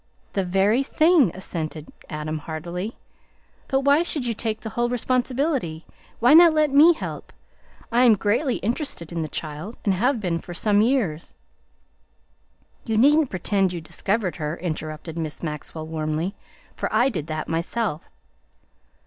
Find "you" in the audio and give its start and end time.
4.25-4.33, 12.83-12.97, 13.73-13.79